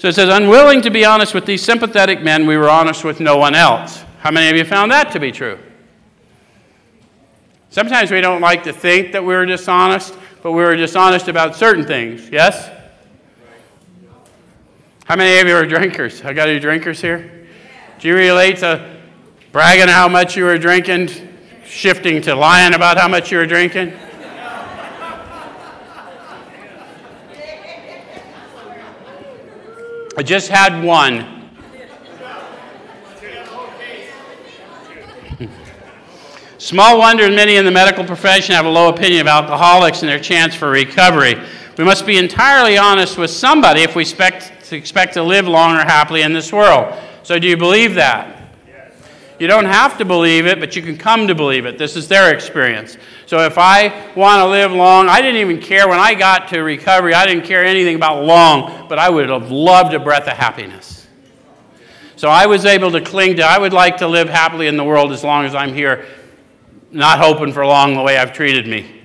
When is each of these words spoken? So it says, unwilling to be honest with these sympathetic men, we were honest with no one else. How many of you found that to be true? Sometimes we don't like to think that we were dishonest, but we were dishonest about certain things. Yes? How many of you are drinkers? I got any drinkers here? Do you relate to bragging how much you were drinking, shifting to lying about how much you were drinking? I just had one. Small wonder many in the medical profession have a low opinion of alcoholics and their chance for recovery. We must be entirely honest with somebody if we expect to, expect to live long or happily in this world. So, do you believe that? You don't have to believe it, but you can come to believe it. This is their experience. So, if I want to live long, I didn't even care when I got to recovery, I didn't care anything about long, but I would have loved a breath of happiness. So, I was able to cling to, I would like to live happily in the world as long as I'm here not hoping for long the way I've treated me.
So 0.00 0.06
it 0.06 0.14
says, 0.14 0.28
unwilling 0.28 0.80
to 0.82 0.90
be 0.90 1.04
honest 1.04 1.34
with 1.34 1.44
these 1.44 1.60
sympathetic 1.60 2.22
men, 2.22 2.46
we 2.46 2.56
were 2.56 2.70
honest 2.70 3.02
with 3.02 3.18
no 3.18 3.36
one 3.36 3.56
else. 3.56 4.04
How 4.20 4.30
many 4.30 4.48
of 4.48 4.56
you 4.56 4.64
found 4.64 4.92
that 4.92 5.10
to 5.10 5.18
be 5.18 5.32
true? 5.32 5.58
Sometimes 7.70 8.12
we 8.12 8.20
don't 8.20 8.40
like 8.40 8.62
to 8.62 8.72
think 8.72 9.10
that 9.10 9.24
we 9.24 9.34
were 9.34 9.44
dishonest, 9.44 10.16
but 10.40 10.52
we 10.52 10.62
were 10.62 10.76
dishonest 10.76 11.26
about 11.26 11.56
certain 11.56 11.84
things. 11.84 12.30
Yes? 12.30 12.70
How 15.04 15.16
many 15.16 15.40
of 15.40 15.48
you 15.48 15.56
are 15.56 15.66
drinkers? 15.66 16.22
I 16.22 16.32
got 16.32 16.48
any 16.48 16.60
drinkers 16.60 17.00
here? 17.00 17.48
Do 17.98 18.06
you 18.06 18.14
relate 18.14 18.58
to 18.58 19.00
bragging 19.50 19.88
how 19.88 20.06
much 20.06 20.36
you 20.36 20.44
were 20.44 20.58
drinking, 20.58 21.10
shifting 21.64 22.22
to 22.22 22.36
lying 22.36 22.74
about 22.74 22.98
how 22.98 23.08
much 23.08 23.32
you 23.32 23.38
were 23.38 23.46
drinking? 23.46 23.98
I 30.18 30.22
just 30.22 30.48
had 30.48 30.82
one. 30.82 31.48
Small 36.58 36.98
wonder 36.98 37.30
many 37.30 37.54
in 37.54 37.64
the 37.64 37.70
medical 37.70 38.04
profession 38.04 38.56
have 38.56 38.66
a 38.66 38.68
low 38.68 38.88
opinion 38.88 39.20
of 39.20 39.28
alcoholics 39.28 40.02
and 40.02 40.08
their 40.08 40.18
chance 40.18 40.56
for 40.56 40.70
recovery. 40.70 41.36
We 41.76 41.84
must 41.84 42.04
be 42.04 42.18
entirely 42.18 42.76
honest 42.76 43.16
with 43.16 43.30
somebody 43.30 43.82
if 43.82 43.94
we 43.94 44.02
expect 44.02 44.64
to, 44.64 44.76
expect 44.76 45.14
to 45.14 45.22
live 45.22 45.46
long 45.46 45.76
or 45.76 45.84
happily 45.84 46.22
in 46.22 46.32
this 46.32 46.52
world. 46.52 46.98
So, 47.22 47.38
do 47.38 47.46
you 47.46 47.56
believe 47.56 47.94
that? 47.94 48.37
You 49.38 49.46
don't 49.46 49.66
have 49.66 49.98
to 49.98 50.04
believe 50.04 50.46
it, 50.46 50.58
but 50.58 50.74
you 50.74 50.82
can 50.82 50.96
come 50.96 51.28
to 51.28 51.34
believe 51.34 51.64
it. 51.64 51.78
This 51.78 51.94
is 51.94 52.08
their 52.08 52.34
experience. 52.34 52.96
So, 53.26 53.40
if 53.40 53.56
I 53.56 54.12
want 54.14 54.40
to 54.40 54.46
live 54.46 54.72
long, 54.72 55.08
I 55.08 55.20
didn't 55.20 55.40
even 55.40 55.60
care 55.60 55.88
when 55.88 56.00
I 56.00 56.14
got 56.14 56.48
to 56.48 56.60
recovery, 56.60 57.14
I 57.14 57.24
didn't 57.26 57.44
care 57.44 57.64
anything 57.64 57.94
about 57.94 58.24
long, 58.24 58.88
but 58.88 58.98
I 58.98 59.08
would 59.08 59.28
have 59.28 59.50
loved 59.50 59.94
a 59.94 60.00
breath 60.00 60.26
of 60.26 60.36
happiness. 60.36 61.06
So, 62.16 62.28
I 62.28 62.46
was 62.46 62.64
able 62.64 62.90
to 62.92 63.00
cling 63.00 63.36
to, 63.36 63.44
I 63.44 63.58
would 63.58 63.72
like 63.72 63.98
to 63.98 64.08
live 64.08 64.28
happily 64.28 64.66
in 64.66 64.76
the 64.76 64.84
world 64.84 65.12
as 65.12 65.22
long 65.22 65.44
as 65.44 65.54
I'm 65.54 65.72
here 65.72 66.06
not 66.90 67.18
hoping 67.18 67.52
for 67.52 67.64
long 67.64 67.94
the 67.94 68.02
way 68.02 68.16
I've 68.18 68.32
treated 68.32 68.66
me. 68.66 68.97